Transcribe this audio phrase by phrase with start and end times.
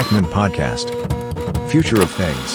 [0.00, 0.86] Ekman Podcast.
[1.70, 2.50] Future of Things.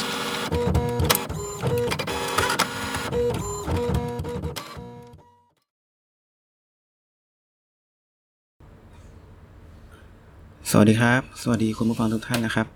[10.72, 12.68] สวัสดีครับ สวัสดีคุณผู้ฟังทุกท่านนะครับ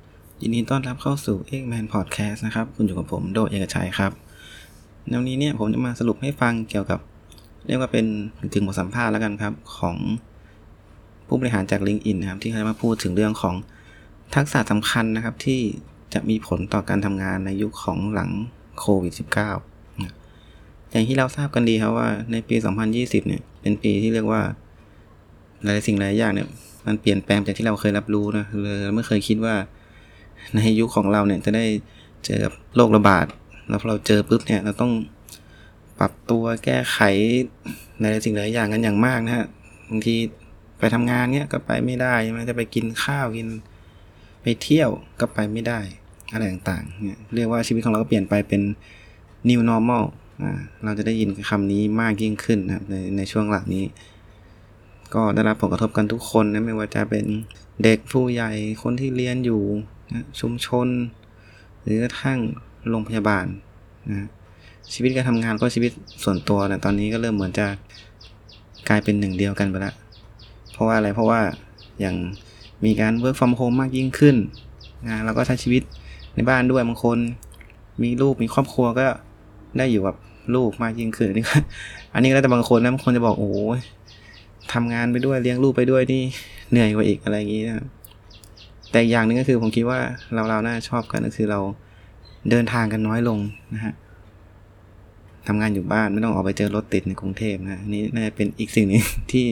[0.42, 4.12] ยินดีต้อนรับเข้าสู่ Eggman Podcast นะครับ คุณอยู่กับผมโดเอกชัยครับ
[5.08, 7.00] ในวันนี้เนี่ยผมจะมาสรุปให้ฟังเกี่ยวกับ
[7.68, 8.06] เรียกว่าเป็น
[8.54, 9.96] ถึงบทสัมภาษณ์แล้วกันครับ ของ
[11.28, 13.56] ผู้บริหารจาก LinkedIn นะครับ ที่เขาจะมาพูดถึงเรื่องของ
[14.36, 15.62] ทักษะสำคัญนะครับที่
[16.14, 18.30] จะมีผลต่อการทำงานในยุคของหลัง
[18.80, 19.14] โควิด
[19.84, 22.56] -19 อย่างที่เราทราบกันดีครับว่าในปี
[22.92, 24.42] 2020 เนี่ย เป็นปีที่เรียกว่า
[25.64, 26.48] หลายสิ่งหลายอย่างเนี่ย
[26.88, 29.56] มันเปลี่ยนแปลงจากที่เราเคยรับรู้นะเลยไม่เคยคิดว่า
[30.56, 31.66] ในยุคของเราเนี่ยจะได้
[32.26, 33.26] เจอกับโรคระบาด
[33.70, 34.92] แล้วพอเราเจอปุ๊บเนี่ยเราต้อง
[36.00, 37.00] ปรับตัวแก้ไข
[38.00, 39.46] ในหลายสิ่งหลายอย่างกันอย่างมากนะฮะ
[39.90, 40.16] บางที
[40.80, 43.48] ไปทำงานเนี่ยก็ไปไม่ได้ใช่ไหมจะไปกินข้าวกิน
[44.44, 44.90] ไปเที่ยว
[45.20, 45.80] ก็ไปไม่ได้
[46.32, 48.62] อะไรต่างๆเนี่ยเรียกว่าชีวิตของเราก็เปลี่ยนไปเป็น
[49.50, 50.04] new normal
[50.44, 53.86] อ่าเราจะได้ยินคำนี้มากยิ่งขึ้นนะครับในในช่วงหลังนี้
[55.16, 57.26] ก็ได้รับผลกระทบกันทุกคนนะไม่ว่าจะเป็น
[57.84, 58.52] เด็กผู้ใหญ่
[58.84, 59.62] คนที่เรียนอยู่
[60.14, 60.88] นะชุมชน
[61.82, 62.40] หรือกระทั่ง
[62.90, 63.46] โรงพยาบาล
[64.10, 64.28] นะ
[64.94, 65.92] ชีวิตการทำงานก็ชีวิต
[66.24, 67.68] ส่วนตัวนะตอนนี้ก็เริ่มเหมือนจะ
[68.90, 69.94] กลายเป็นหนึ่งเดียวกันไปละ
[70.72, 71.40] เพราะว่าอะไรเพราะว่า
[72.00, 72.16] อย่าง
[72.86, 74.36] มีการ work from home มากยิ่งขึ้น
[75.08, 75.82] นะเราก็ใช้ชีวิต
[76.36, 77.18] ในบ้านด้วยบางคน
[78.02, 79.08] มีลูกมีครอบครัวก็
[79.78, 80.16] ได้อยู่กับ
[80.56, 81.56] ลูกมากยิ่งขึ้นอันนี้ก็
[82.14, 83.52] อันนี้ก็แล้วแต่บางคนนะบางคนจะบอกโอ้
[84.74, 86.24] ทำงานไปด้วยเลี้ยงลูกไปด้วยนี่
[86.72, 87.86] เหนื่อยกว่าอีกอะไรอย่างนี้นะ
[88.92, 90.00] แต่อย่างหนึ่งก็คือผมคิดว่า
[90.34, 91.60] เราเราน่าชอบกันก็คือเรา
[92.50, 93.40] เดินทางกันน้อยลง
[93.74, 93.94] นะฮะ
[95.48, 99.46] ทำงานอยู่บ้านไม่ต้องออกไปเจอรถติดในกรุงเทพนะนี่น่าจะเป็นอีกสิ่งหนึ่งที่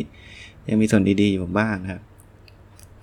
[0.69, 2.01] ยังมีส่วนดีๆอยู่บ้างครับ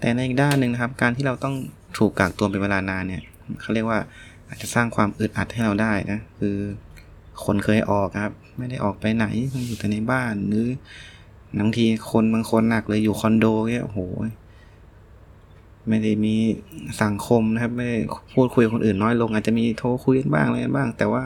[0.01, 1.55] แต่ในอีกด้านหนึ่งนะครับ การที่เราต้อง
[1.99, 3.23] ถูกกักตัวเป็นเวลานานเนี่ย
[3.61, 4.01] เขาเรียกว่า
[4.49, 6.57] อาจจะสร้างความอึดอัดให้เราได้นะคือ
[7.45, 10.67] คนเคยออกครับ ไม่ได้ออกไปไหนองอยู่แต่ในบ้านหรือ
[11.59, 14.01] บางทีคนบางคนหนักเลยอยู่คอนโดเนี่ยโอ้โห
[15.89, 16.35] ไม่ได้มี
[17.03, 17.89] สังคมนะครับ ไม่
[18.35, 21.25] พูดคุยคนอื่นน้อยลง อาจจะมีโทรคุยกันบ้างอะไรบ้าง แต่ว่า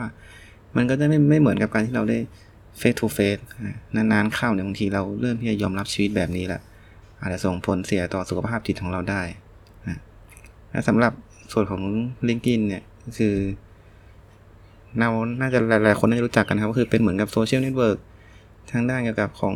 [0.75, 2.17] มันก็จะไม่ไม่เหมือนกับการที่เราได้
[2.77, 3.37] face to face
[3.95, 6.59] นานๆเข้าเนี่ยบางทีเราเริ่มที่จะยอมรับชีวิตแบบนี้ละ
[7.23, 9.21] อาจจะส่งผลเสียต่อสุขภาพจิตของเราได้
[9.87, 9.99] นะ
[10.71, 11.13] และสำหรับ
[11.53, 11.81] ส่วนของ
[12.27, 12.83] LinkedIn เนี่ย
[13.17, 13.35] คือ
[14.99, 15.09] เรา
[15.41, 17.97] น่าจะหลายๆคนน่าจะรู้จักกันครับก็คือเป็นเหมือนกับ social network
[18.71, 19.55] ทางด้านเกี่ยวกับของ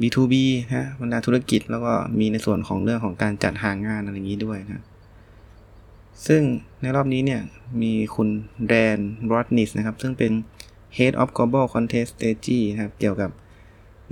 [0.00, 0.34] B2B
[0.74, 4.84] ฮะบรรดาธุรกิจแล้วก็มีในส่วนของเรื่องของการจัดหางานอะไรอย่างนี้ด้วยนะ
[6.26, 6.42] ซึ่ง
[6.80, 7.40] ในรอบนี้เนี่ย
[7.82, 8.28] มีคุณ
[8.68, 10.32] แดนบรอดนิสนะครับ ซึ่งเป็น
[10.96, 13.30] Head of Global Content Strategy นะครับ เกี่ยวกับ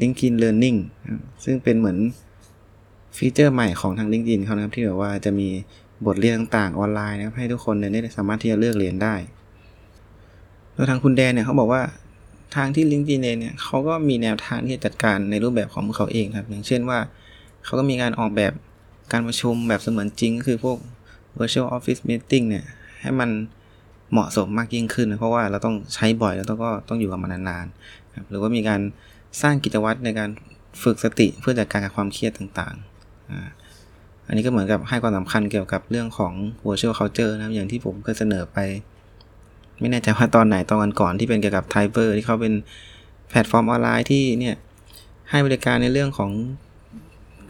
[0.02, 0.78] LinkedIn Learning
[1.44, 1.98] ซึ่งเป็นเหมือน
[3.16, 5.48] ฟีเจอร์ใหม่ของทาง LinkedIn เขานะครับที่แบบว่าจะมี
[6.06, 9.14] บทเรียนต่างๆออนไลน์นะครับให้ทุกคนเนี่ยได้สามารถที่จะเลือกเรียนได้
[10.72, 11.82] โดยทางคุณแดนเนี่ยเขาบอกว่า
[12.56, 16.98] ทางที่ LinkedIn เองเนี่ยเขาก็มีแนวทางที่จะจัดการในรูปแบบของพวกเขาเองครับ อย่างเช่นว่า
[17.64, 18.52] เขาก็มีการออกแบบ
[19.12, 20.78] การประชุมแบบเสมือนจริง ก็คือพวก
[21.38, 22.64] virtual office meeting เนี่ย
[23.00, 23.30] ให้มัน
[24.12, 28.80] เหมาะสมมากยิ่งขึ้นนะเพราะว่าเราต้องใช้บ่อยแล้วก็ต้องอยู่กับมันนานๆครับหรือว่ามีการ
[29.40, 30.30] สร้างกิจวัตรในการ
[30.82, 36.32] ฝึกสติเพื่อจัดการกับความเครียดต่างๆ อันนี้ก็เหมือนกับให้ความสำคัญเกี่ยวกับเรื่องของ
[36.66, 38.58] virtual culture นะครับอย่างที่ผมเคยเสนอไป
[39.80, 42.54] ไม่แน่ใจว่าตอนไหนตอนก่อนๆที่เป็นเกี่ยวกับไทเ e อร์ที่เขาเป็น
[43.28, 44.56] แพลตฟอร์มออนไลน์ที่เนี่ย
[45.30, 46.30] ให้บริการในเรื่องของ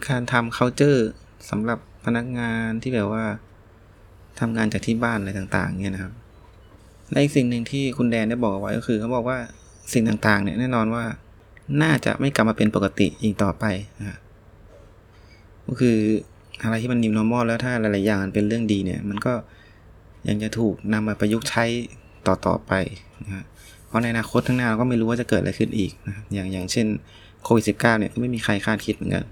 [0.07, 0.99] การทำ culture
[1.49, 3.25] สำหรับพนักงานที่แบบว่า
[4.39, 6.13] ทำงานจากที่บ้านอะไรต่างๆเนี่ยนะครับ
[7.11, 9.37] และอีกสิ่งหนึ่งที่คุณแดนได้บอกไว้ก็คือเขาบอกว่า
[9.93, 11.03] สิ่งต่างๆเนี่ยแน่นอนว่า
[11.81, 13.65] น่าจะไม่กลับมาเป็นปกติอีกต่อไป
[13.99, 14.17] นะ
[15.67, 15.97] ก็คือ
[16.63, 19.33] อะไรที่มัน new normal แล้วถ้าหลายๆอย่างเป็นเรื่องดีเนี่ย มันก็
[20.27, 21.65] ยังจะถูกนำมาประยุกต์ใช้
[22.27, 22.71] ต่อๆไป
[23.23, 23.45] นะ
[23.87, 26.87] เพราะในอนาคตข้างหน้าเราก็ไม่รู้ว่าจะเกิดอะไรขึ้นอีกนะอย่างอย่างเช่น
[27.43, 29.25] โควิด -19 เนี่ยก็ไม่มีใครคาดคิดเหมือนกัน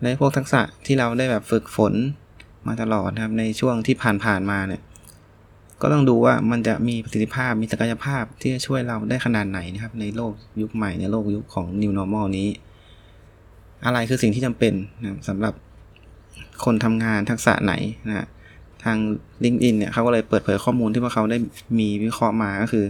[0.00, 1.94] และพวกทักษะที่เราได้แบบฝึกฝน
[2.66, 4.82] มาตลอดนะครับในช่วงที่ผ่านๆมาเนี่ย
[5.82, 12.48] ก็ต้องดูว่ามันจะมีประสิทธิภาพมีศักยภาพที่จะช่วยเราได้ขนาดไหนนะครับ ในโลกยุคใหม่ในโลกยุคของ new normal นี้
[13.84, 15.54] อะไรคือสิ่งที่จำเป็นนะสำหรับ
[16.64, 17.74] คนทำงานทักษะไหน
[18.08, 18.26] นะ
[18.84, 18.96] ทาง
[19.44, 21.38] LinkedIn เนี่ยเขาก็เลยเปิดเผยข้อมูลที่พวกเขาได้
[21.78, 22.84] มีวิเคราะห์มาก็คือ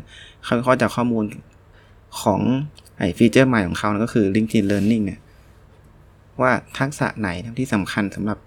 [0.45, 1.25] เขาวิเคราะห์จากข้อมูล
[2.23, 2.41] ของ
[2.99, 5.21] ไอ้ฟีเจอร์ใหม่ของเขานะก็คือ LinkedIn Learning เนี่ย
[6.41, 8.39] ว่าทักษะไหนที่สำคัญสำหรับ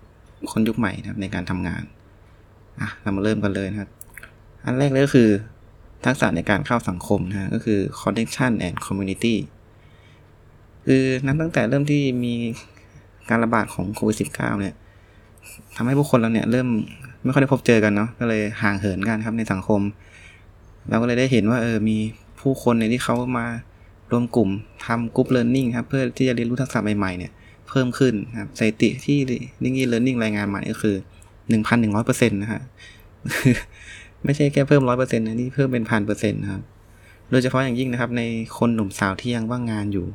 [0.51, 1.83] คนยุคใหม่นะครับในการทำงาน
[2.79, 3.89] อะเรามาเริ่มกันเลยนะครับ
[4.65, 5.29] อันแรกเลยก็คือ
[6.05, 9.35] ทักษะในการเข้าสังคมนะก็คือ connection and community
[10.85, 12.33] คือนับตั้งแต่เริ่มที่มี
[13.29, 14.75] การระบาดของโควิด -19 เนี่ย
[15.75, 16.67] ทำให้ผู้คนเราเนี่ยเริ่ม
[17.23, 19.81] ไม่ค่อยได้พบเจอกันเนาะก็เลยห่างเหินกันครับในสังคม
[20.89, 21.97] เราก็เลยได้เห็นว่าเออมี
[22.39, 23.47] ผู้คนในที่เขามา
[24.11, 24.49] รวมกลุ่ม
[24.85, 27.31] ทำ group learning ครับเพื่อที่จะเรียนรู้ทักษะใหม่ๆเนี่ย
[27.69, 29.17] เพิ่มขึ้นครับสถิติที่
[29.63, 30.95] LinkedIn Learning รายงานมาก็คือ
[31.49, 32.61] หนึ่งพันหนึ่งร้อยเปอร์เซ็นต์นะฮะ
[34.23, 36.63] ไม่ใช่แค่เพิ่มร้อยเปอร์เซ็นต์นะนี่เพิ่มเป็นพันเปอร์เซ็นต์นะครับ
[37.31, 38.21] โดยเฉพาะอย่างยิ่งนะครับ ใน
[38.57, 40.05] คนหนุ่มสาวที่ยังว่างงานอยู่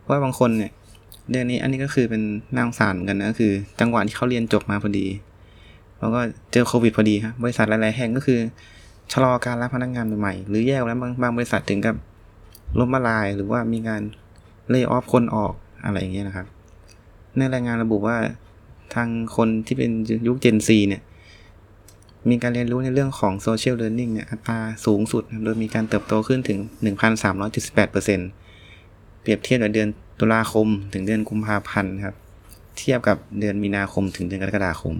[0.00, 0.72] เพราะบางคนเนี่ย
[1.30, 2.22] เดือนนี้อันนี้ก็คือเป็น
[2.54, 5.06] น่าสงสารกันนะคือ จังหวะที่เขาเรียนจบมาพอดี
[5.98, 6.20] แล้วก็
[6.52, 8.38] เจอโควิดพอดีครับบริษัทหลายๆแห่งก็คือ
[9.12, 11.96] ชะลอการรับพนักงานใหม่ๆหรือแยกแล้วบางบางบริษัทถึงกับ
[12.78, 14.02] ล้มละลาย หรือว่ามีงาน
[14.70, 15.54] เลิกออฟคนออก
[15.84, 16.46] อะไรอย่างเงี้ยนะครับ
[17.36, 18.16] ในรายงานระบุว่า
[18.94, 19.90] ทางคนที่เป็น
[20.26, 21.02] ยุค Gen Z เนี่ย
[22.30, 26.58] มีการเรียนรู้ในเรื่องของ Social Learning เนี่ยอัตราสูงสุด โดยมีการเติบโตขึ้นถึง
[27.50, 27.92] 1,378%
[29.22, 29.88] เปรียบเทียบกับเดือน
[30.20, 32.16] ตุลาคมถึงเดือนกุมภาพันธ์ครับ
[32.78, 34.94] เทียบกับเดือนมีนาคมถึงเดือนกรกฎาคม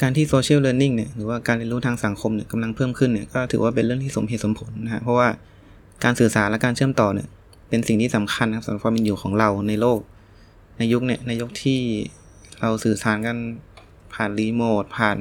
[0.00, 5.28] การที่ Social Learning เนี่ยหรือว่าการเรียนรู้ทางสังคมเนี่ยกำลังเพิ่มขึ้นเนี่ยก็ถือว่าเป็นเรื่องที่สมเหตุสมผลนะฮะเพราะว่า
[6.04, 7.28] การสื่อสารและการเชื่อมต่อเนี่ย
[7.68, 10.00] เป็นสิ่งที่สำคัญนะครับสำหรับความเป็นอยู่ของเราในโลก
[10.78, 11.80] ในยุคเนี่ยในยุคที่
[12.60, 13.36] เราสื่อสารกัน
[14.14, 15.18] ผ่านรีโมทผ่าน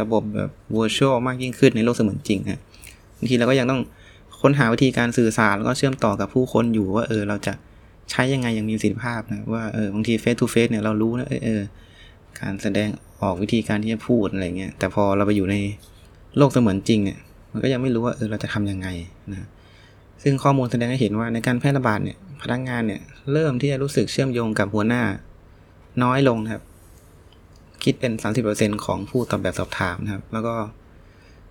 [0.00, 2.60] ระบบแบบ virtual มากยิ่งขึ้นในโลกเสมือนจริงฮะ
[3.18, 3.80] บางทีเราก็ยังต้อง
[4.40, 7.52] ค้นหาวิธีการสื่อสารแล้วก็เชื่อมต่อกับผู้คนอยู่ว่าเออเราจะ
[8.10, 11.62] ใช้ยังไงอย่างมีประสิทธิภาพนะว่าเออบางที face to face เนี่ยเรารู้นะเออเออ
[12.40, 12.88] การแสดง
[13.22, 15.56] ออกวิธีการที่จะพูดอะไรเงี้ยแต่พอเราไปอยู่ใน
[16.36, 17.18] โลกเสมือนจริงเนี่ย
[17.52, 18.88] มันก็ยังไม่รู้ว่าเออเราจะทํำยังไง
[19.32, 19.48] นะ
[20.22, 23.00] ซึ่งข้อมูลแสดงให้เห็นว่าในการแพร่ระบาดเนี่ยพนักงานเนี่ย
[23.32, 25.02] เริ่มที่จะรู้สึกเชื่อมโยงกับหัวหน้า
[26.02, 26.62] น้อยลงครับ
[27.84, 28.12] คิดเป็น
[28.48, 30.54] 30%ของผู้ตอบแบบสอบถามนะครับ แล้วก็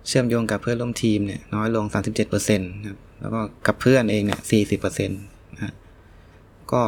[0.08, 1.84] เชื่อมโยงกับเพื่อนร่วมทีมเนี่ยน้อยลง
[2.20, 4.40] 37%นะครับแล้วก็กับเพื่อนเองเนี่ย
[4.80, 5.74] 40%นะ
[6.72, 6.82] ก็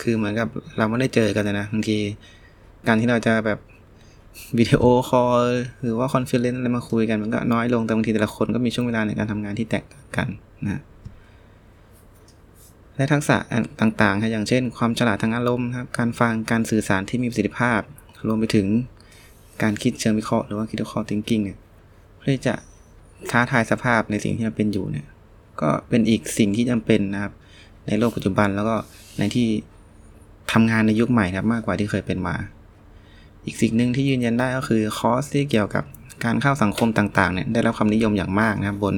[0.00, 1.98] คือเหมือนกับเราไม่ได้เจอกันนะบางที
[2.86, 3.58] การที่เราจะแบบ
[4.58, 5.44] video call
[5.82, 10.28] หรือว่า conference อะไรมาคุยกันมันก็น้อยลงแต่บางทีแต่ละคนก็มีช่วงเวลาในการทำงานที่แตกต่างกัน
[10.64, 10.82] นะ
[12.96, 13.36] และทักษะ
[13.80, 17.80] ต่างๆ อย่างเช่น ความฉลาดทางอารมณ์ครับการฟังการสื่อสารที่มีประสิทธิภาพ
[18.26, 18.66] รวมไปถึง
[19.62, 21.58] การคิดเชิงวิเคราะห์หรือว่า critical thinking เนี่ย
[22.18, 22.54] เพื่อจะ
[23.30, 25.06] ท้าทายสภาพในสิ่งที่มันเป็นอยู่เนี่ย
[25.60, 27.32] ก็เป็นอีกสิ่งที่จำเป็นนะครับ
[27.86, 28.76] ในโลกปัจจุบันแล้วก็
[29.18, 29.46] ในที่
[30.52, 32.36] ทำงานในยุคใหม่ครับมากกว่าที่เคยเป็นมา
[33.44, 35.84] อีกสิ่งหนึ่งที่ยืนยันได้ก็คือคอร์สที่เกี่ยวกับ
[36.24, 38.94] การเข้าสังคมต่างๆเนี่ยได้รับความนิยมอย่างมากนะครับ บน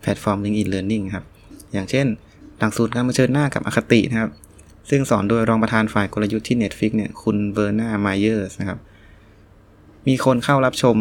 [0.00, 1.24] แพลตฟอร์ม LinkedIn Learning ครับ
[1.72, 2.06] อย่างเช่น
[2.58, 4.30] หลักสูตรการเผชิญหน้ากับอคตินะครับ
[4.90, 8.78] ซึ่งสอนโดยรองประธานฝ่ายกลยุทธ์ที่ Netflix เนี่ยคุณ Vernā Myers นะครับ
[10.08, 10.96] มีคนเข้ารับชม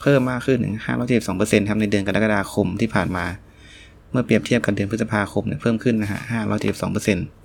[0.00, 0.76] เพิ่มมากขึ้นถึง
[1.22, 3.24] 572%ครับในเดือนกรกฎาคมที่ผ่านมา
[4.10, 6.20] เมื่อเปรียบเทียบกับเดือนพฤษภาคมเนี่ยเพิ่มขึ้นนะฮะ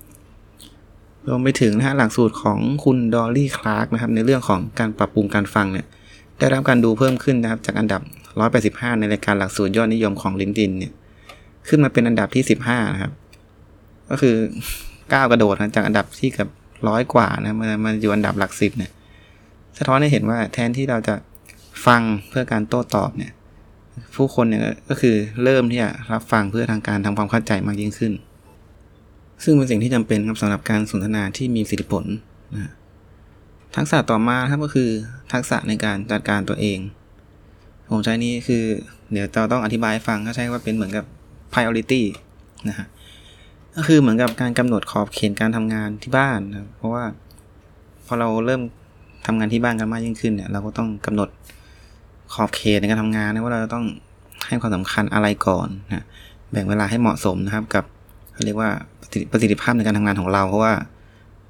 [0.02, 5.86] 572%รวมไปถึงนะฮะหลักสูตรของคุณดอลลี่คลาร์กนะครับในเรื่องของการปรับปรุงการฟังเนี่ย
[6.38, 8.00] ได้รับการดูเพิ่มขึ้นนะครับจากอันดับ
[8.50, 10.92] 185 ในรายการหลักสูตรยอดนิยมของ LinkedIn เนี่ย
[11.68, 13.12] ขึ้นมาเป็นอันดับที่ 15 นะครับ
[14.10, 14.36] ก็คือ
[15.12, 16.48] ก้าวกระโดดนะจากอันดับที่กับ
[16.88, 18.90] ร้อยกว่านะมามาอยู่อันดับหลักสิบเนี่ย
[19.78, 21.14] สะท้อนให้เห็นว่าแทนที่เราจะ
[21.86, 23.32] ฟังเพื่อการโต้ตอบเนี่ย
[24.16, 28.12] ผู้คนเนี่ยก็คือเริ่มที่จะรับฟังเพื่อทางการทำความเข้าใจมากยิ่งขึ้น
[29.44, 32.04] ซึ่งเป็นสิ่งที่จำเป็นครับสำหรับการสนทนาที่มีสิทธิผล
[32.54, 32.72] นะ
[33.76, 34.88] ทักษะต่อมาครับก็คือ
[35.32, 36.78] ทักษะในการจัดการตัวเอง
[37.90, 38.62] ผมใช้นี้คือ
[39.12, 41.04] เดี๋ยวเราต้องอธิบายให้ฟังเขาใช้ว่าเป็นเหมือนกับ
[41.52, 42.02] priority
[42.68, 42.86] นะฮะ
[43.76, 47.04] ก็คือเหมือนกับการกำหนดขอบเขตการทำงานที่บ้านนะเพราะว่า
[48.06, 48.62] พอเราเริ่ม
[49.26, 51.28] ทำงานที่บ้านกันมากยิ่งขึ้นเนี่ย เราก็ต้องกำหนด
[52.34, 53.86] ขอบเขตในการทำงานนะว่าเราต้อง
[54.46, 56.04] ให้ความสำคัญอะไรก่อนนะ
[56.50, 57.84] แบ่งเวลาให้เหมาะสมนะครับ กับ
[58.44, 58.70] เรียกว่า
[59.30, 60.72] ประสิทธิภาพในการทำงานของเรา เพราะว่า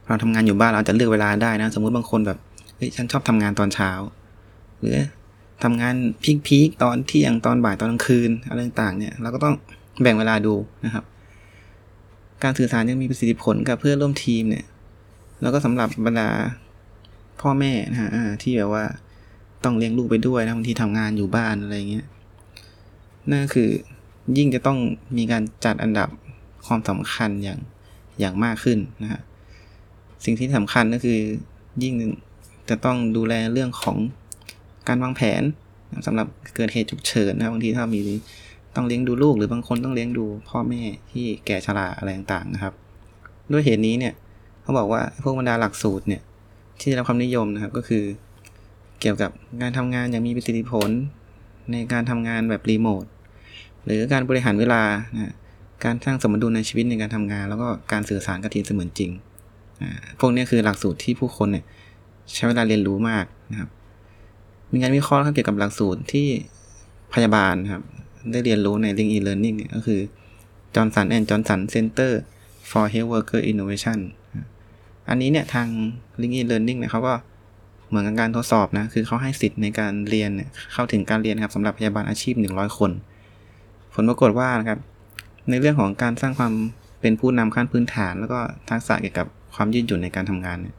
[0.07, 2.39] เราทำงานอยู่บ้านเราจะเลือกเวลาได้นะ สมมุติบางคนแบบ
[2.77, 3.91] เฮ้ยฉันชอบทำงานตอนเช้า
[4.81, 4.97] หรือ
[5.63, 5.95] ทำงาน
[6.47, 9.55] พีคๆตอนเที่ยงตอนบ่ายตอนกลางคืนอะไรต่างๆเนี่ย เราก็ต้อง
[10.03, 11.05] แบ่งเวลาดูนะครับ
[12.43, 14.65] การสื่อสารยังมีประสิทธิผลกับเพื่อนร่วมทีมเนี่ย
[15.43, 16.29] แล้วก็สำหรับบรรดา
[17.41, 18.11] พ่อแม่นะฮะ
[18.43, 18.85] ที่แบบว่า
[19.65, 22.07] ต้องเลี้ยงลูกไปด้วยนะบางทีทำงานอยู่บ้านอะไรเงี้ย
[23.31, 23.69] นั่นคือ
[24.37, 24.79] ยิ่งจะต้อง
[25.17, 26.09] มีการจัดอันดับ
[26.67, 27.59] ความสำคัญอย่าง
[28.21, 29.21] อย่างมากขึ้นนะฮะ
[30.25, 31.19] สิ่งที่สำคัญก็คือ
[31.83, 31.95] ยิ่ง
[32.71, 33.97] จะต้องดูแลเรื่องของ
[34.89, 35.43] การวางแผน
[36.07, 36.27] สำหรับ
[36.57, 38.01] เกิดเหตุฉุกเฉินนะบางทีถ้ามี
[38.79, 42.73] ต้องเลี้ยงดูลูกหรือบางคนต้องเลี้ยงดูพ่อแม่ที่แก่ชราอะไรต่างๆนะครับ
[43.53, 44.15] ด้วยเหตุนี้เนี่ย
[44.63, 46.23] เขาบอกว่าพวกบรรดาหลักสูตรเนี่ย
[46.81, 48.05] ที่ได้รับความนิยมนะครับก็คือ
[49.01, 49.31] เกี่ยวกับ
[49.63, 50.91] การทำงานอย่างมีประสิทธิผล
[51.73, 53.05] ในการทำงานแบบรีโมท
[53.85, 54.83] หรือการบริหารเวลา
[55.15, 55.35] นะ
[55.85, 59.11] การสร้างสมดุลในชีวิตในการทำงาน แล้วก็การสื่อสารกับทีมเสมือนจริง
[60.21, 61.65] พวกนี้คือหลักสูตรที่ผู้คนเนี่ย
[62.35, 63.71] ใช้เวลาเรียนรู้มากนะครับ
[64.73, 66.27] มีงานวิเคราะห์เกี่ยวกับหลักสูตรที่
[67.15, 67.83] พยาบาลครับ
[68.31, 70.01] ได้เรียนรู้ใน LinkedIn Learning ก็คือ
[70.75, 72.13] Johnson and Johnson Center
[72.71, 73.99] for Health Worker Innovation
[75.09, 75.69] อันนี้เนี่ยทาง
[76.21, 77.15] LinkedIn Learning เนี่ยเขาก็
[77.89, 80.31] เหมือนกับการทดสอบนะ คือเขาให้สิทธิ์ในการเรียน
[80.73, 82.91] เข้าถึงการเรียนครับสำหรับพยาบาลอาชีพ 100 คน
[83.95, 84.79] ผลปรากฏว่านะครับ
[85.51, 86.53] ในเรื่องของการสร้างความ
[87.01, 90.77] เป็นผู้นำขั้นพื้นฐาน แล้วก็ทักษะเกี่ยวกับความยืดหยุ่นในการทำงานเนี่ย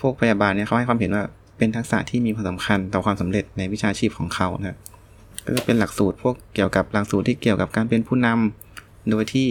[0.00, 1.24] พวกพยาบาลเนี่ยเขาให้ความเห็นว่า
[1.58, 4.78] เป็นทักษะที่มีความสำคัญต่อความสำเร็จในวิชาชีพของเขานะครับ
[5.46, 9.48] ก็จะเป็นหลักสูตรพวกเกี่ยวกับหลักสูตรที่เกี่ยวกับการเป็นผู้นำโดยที่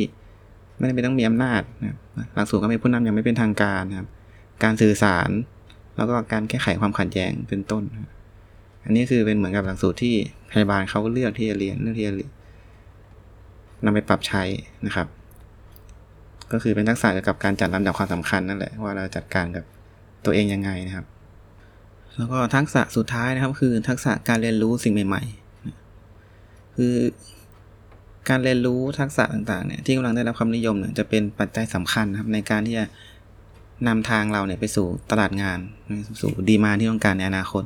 [0.77, 1.97] ไม่จำเป็นต้องมีอำนาจนะ
[2.35, 4.07] หลักสูตรการเป็นผู้นำยังไม่เป็นทางการนะครับ
[4.63, 5.29] การสื่อสาร
[5.95, 7.83] แล้วก็การแก้ไขความขัดแย้งเป็นต้น
[8.85, 10.15] อันนี้คือเป็นเหมือนกับหลักสูตรที่
[10.51, 12.13] พยาบาลเขาเลือกที่จะเรียนเลือกที่จะ
[13.85, 14.43] นำไปปรับใช้
[14.85, 15.07] นะครับ
[16.51, 19.63] ก็คือเป็นทักษะเกี่ยวกับการจัดลำดับความสำคัญนั่นแหละว่าเราจัดการกับ
[20.25, 21.05] ตัวเองยังไงนะครับ
[22.17, 25.44] แล้วก็ทักษะสุดท้ายนะครับ คือทักษะการเรียนรู้สิ่งใหม่ ๆ
[26.75, 26.96] คือ
[28.29, 32.86] การเรียนรู้ทักษะต่างๆเนี่ยที่กำลังได้รับความนิยมเนี่ยจะเป็นปัจจัยสำคัญนะครับในการที่จะ
[33.88, 35.60] นำทางเราเนี่ยไปสู่ตลาดงาน
[36.22, 37.63] สู่ดีมาที่ต้องการในอนาคต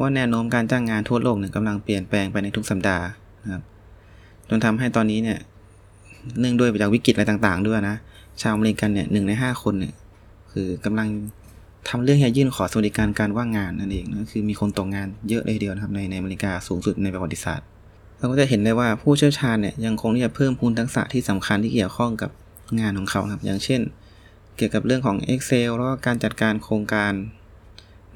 [0.00, 3.04] ว่าแนวโน้มการจ้างงานทั่วโลกเนี่ยกำลังเปลี่ยนแปลงไปในทุกสัปดาห์
[3.44, 3.62] นะครับ
[4.48, 5.38] จนทำให้ตอนนี้เนี่ย
[6.40, 7.96] เนื่องด้วยจากวิกฤตอะไรต่าง ๆ ด้วยนะ
[8.42, 9.94] ชาวอเมริกันเนี่ยหนึ่งในห้าคนเนี่ย
[10.52, 11.08] คือกำลัง
[11.88, 17.66] ทำเรื่องยื่นขอสวัสดิการการว่างงานนั่นเองนะคือมีคนตกงานเยอะเลยเดียวนะครับในในอเมริกาสูงสุดในประวัติศาสตร์
[18.20, 22.30] เราก็จะเห็นได้ว่าผู้เชี่ยวชาญเนี่ยยังคงที่จะเพิ่มพูนทักษะที่สำคัญที่เกี่ยวข้องกับ
[22.80, 23.80] งานของเขาครับ อย่างเช่น
[24.56, 27.12] เกี่ยวกับเรื่องของ Excel แล้วก็การจัดการโครงการ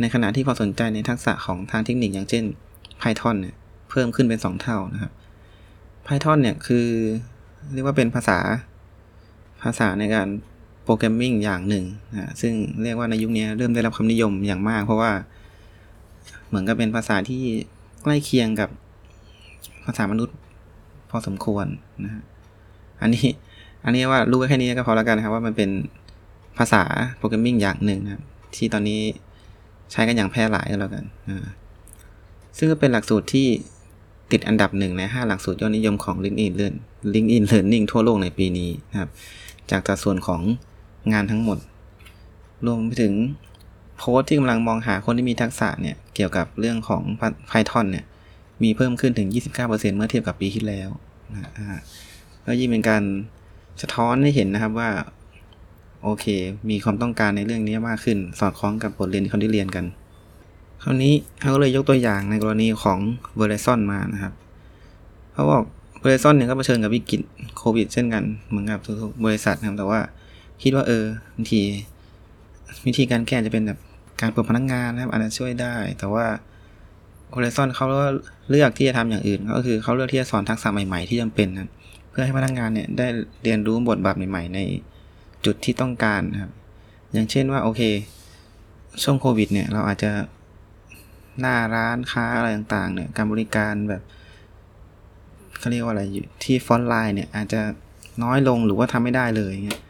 [0.00, 2.44] ในขณะที่พอสนใจในทักษะของทางเทคนิคอย่างเช่น
[3.00, 3.54] Python เนี่ย
[3.90, 5.12] เพิ่มขึ้นเป็น 2 เท่านะครับ
[6.06, 6.86] Python เนี่ยคือ
[7.72, 8.38] เรียกว่าเป็นภาษา
[9.62, 10.28] ภาษาในการ
[10.84, 15.12] programming อย่างหนึ่งนะซึ่งเรียกว่าในยุคนี้เริ่มได้รับความนิยมอย่างมาก เพราะว่า
[16.48, 17.42] เหมือนกับเป็นภาษาที่
[18.02, 18.70] ใกล้เคียงกับ
[19.86, 20.36] ภาษามนุษย์
[21.10, 21.66] พอสมควร
[22.04, 22.22] นะฮะ
[23.00, 23.26] อันนี้
[23.84, 25.70] อันนี้ว่ารู้แค่นี้ก็พอแล้วกันนะครับ ว่ามันเป็น
[26.58, 26.82] ภาษา
[27.16, 28.22] programming อย่างหนึ่งนะครับ
[28.56, 29.00] ที่ตอนนี้
[29.92, 31.52] ใช้กันอย่างแพร่หลายก็แล้วกันนะ
[32.58, 33.46] ซึ่งก็เป็นหลักสูตรที่
[34.32, 36.74] ติดอันดับหนึ่งในห้าหลักสูตรยอดนิยมของ LinkedIn Learn
[37.14, 39.10] LinkedIn Learning ทั่วโลกในปีนี้นะครับ
[39.70, 40.40] จากสัดส่วนของ
[41.12, 41.58] งานทั้งหมด
[42.66, 43.14] รวมไปถึง
[43.98, 47.02] โพสต์ที่กำลังมองหาคนที่มีทักษะเนี่ย เกี่ยวกับเรื่องของ
[47.50, 48.04] Python เนี่ย
[48.62, 49.56] มีเพิ่มขึ้นถึง 29%
[49.96, 50.88] เมื่อเทียบกับปีที่แล้ว
[51.32, 51.80] นะ
[52.46, 53.02] ก็ยิ่งเป็นการ
[53.82, 54.90] สะท้อนให้เห็นนะครับว่า
[56.02, 56.26] โอเค
[56.70, 59.84] มีความต้องการในเรื่องนี้มากขึ้น สอดคล้องกับบทเรียนที่เขาได้เรียนกัน
[60.82, 62.98] คราวนี้เขาก็เลยยกตัวอย่างในกรณีของ
[63.38, 64.32] Verizon มานะครับ
[65.32, 65.64] เขาบอก
[66.02, 67.20] Verizon เนี่ยก็เผชิญกับวิกฤต
[67.56, 70.00] โควิดเช่นกัน เหมือนกับทุกบริษัทนะครับแต่ว่า
[70.62, 71.60] คิดว่าเออบางที
[72.86, 73.78] วิธีการแก้จะเป็นแบบ
[74.20, 76.24] การเปิดพนักงงานนะครับอาจจะช่วยได้ แต่ว่า
[77.34, 77.86] Horizon เขา
[78.50, 81.68] เลือกที่จะทำอย่างอื่น ก็คือเขาเลือกที่จะสอนทักษะใหม่ๆที่จำเป็นนะ
[82.10, 83.06] เพื่อให้พนักงานเนี่ยได้
[83.44, 84.60] เรียนรู้บทบาทใหม่ๆ ใน
[85.44, 86.52] จุดที่ต้องการครับ
[87.12, 87.82] อย่างเช่นว่าโอเค
[89.02, 90.10] ช่วงโควิดเนี่ยเราอาจจะ
[91.40, 94.02] หน้าร้านค้าอะไรต่างๆเนี่ยการบริการแบบ
[95.58, 97.60] เขาเรียกว่าอะไรอยู่ที่ frontline เนี่ยอาจจะ
[98.22, 99.80] น้อยลงหรือว่าทำไม่ได้เลยเงี้ย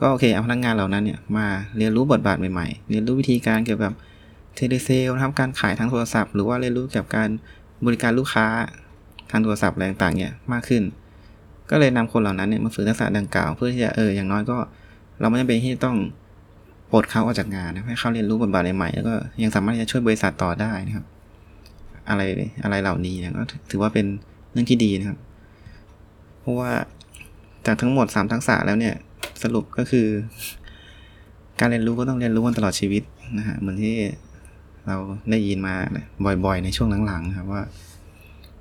[0.00, 1.46] ก็โอเคเอาพนักงานเหล่านั้นเนี่ยมา
[1.76, 3.92] เรียนรู้บทบาทใหม่ๆ เรียนรู้วิธีการเกี่ยวกับ
[4.54, 7.28] telesales นะครับการขายทางโทรศัพท์ หรือว่าเรียนรู้เกี่ยวกับการ
[7.86, 8.46] บริการลูกค้า
[9.30, 10.82] ทางโทรศัพท์อะไรต่างๆเนี่ยมากขึ้น
[11.70, 14.56] ก็เลยนำคนเหล่านั้นเนี่ยมาฝึกทักษะดังกล่าว เพื่อที่จะเอออย่างน้อยก็
[15.20, 15.96] เราไม่จำเป็นที่ต้อง
[16.92, 21.06] ปลดเขาออกจากงานนะให้เขาเรียนรู้บทบาทใหม่ๆแล้วก็ยังสามารถจะช่วยบริษัทต่อได้นะครับ
[22.08, 22.22] อะไร
[22.62, 24.06] อะไรเหล่านี้เนี่ยก็ถือว่าเป็น
[24.52, 25.18] เรื่องที่ดีนะครับ
[26.40, 26.70] เพราะว่า
[27.66, 28.94] จากทั้งหมด 3 ทักษะแล้วเนี่ย
[29.42, 30.06] สรุปก็คือ
[31.60, 33.02] การเรียนรู้ก็ต้องเรียนรู้กันตลอดชีวิต
[33.38, 33.94] นะฮะเหมือนที่
[34.88, 34.96] เรา
[35.30, 35.74] ได้ยินมา
[36.44, 37.62] บ่อยๆ ในช่วงหลังๆครับว่า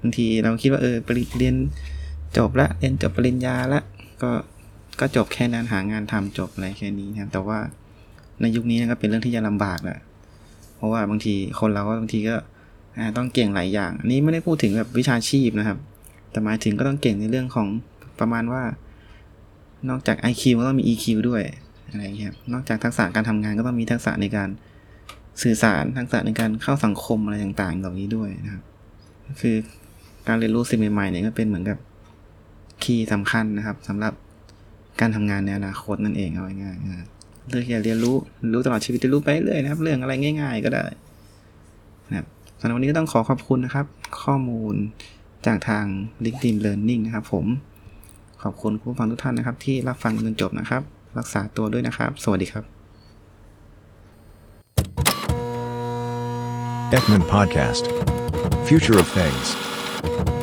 [0.01, 1.55] บางทีเราคิดว่าเออปริเรียน
[2.37, 3.81] จบละเรียนจบปริญญาละ
[4.21, 4.31] ก็
[4.99, 7.59] ก็จบแค่นั้นหางานทำจบอะไรแค่นี้ครับแต่ว่า
[8.41, 9.99] ในยุคนี้ก็เป็นเรื่องที่จะลำบากแหละ
[10.77, 12.35] เพราะว่าบางทีคนเราก็บางทีก็
[13.17, 15.77] ต้องเก่งหลายอย่างอันนี้ไม่ได้พูดถึงแบบวิชาชีพนะครับ
[16.31, 17.67] แต่หมายถึงก็ต้องเก่งในเรื่องของ
[18.19, 18.63] ประมาณว่า
[19.89, 21.41] นอกจาก IQ ก็ต้องมี EQ ด้วย
[21.89, 24.49] อะไรเงี้ยนอกจากทักษะการทำงานก็ต้องมีทักษะในการ
[25.41, 28.63] สื่อสารทักษะในการเข้าสังคมอะไรต่างๆ เหล่านี้ด้วยนะครับ
[29.41, 29.55] คือ
[30.27, 31.77] การเรียนรู้สิ่งใหม่ๆเนี่ยก็เป็นเหมือนกับ
[32.83, 34.13] คีย์สำคัญนะครับสำหรับ
[34.99, 38.15] การทำงานในอนาคตนั่นเองเอาง่ายๆเรื่องที่จะเรียนรู้
[38.53, 40.85] รู้ตลอดชีวิตจะรู้ไปเรื่อยนะครับ เรื่องอะไรง่าย ๆ ก็ได้
[42.09, 42.27] นะครับ
[42.59, 43.85] สำหรับวันนี้ก็ต้องขอขอบคุณนะครับ
[44.21, 44.75] ข้อมูล
[45.45, 45.85] จากทาง
[46.25, 47.45] LinkedIn Learning นะครับ ผม
[48.43, 50.81] ขอบคุณผู้ฟังทุกท่านนะครับ ที่รับฟังจนจบนะครับ
[51.17, 52.80] รักษาตัวด้วยนะครับ สวัสดีครับ
[56.91, 57.87] Ekman Podcast.
[58.67, 60.40] Future of Things.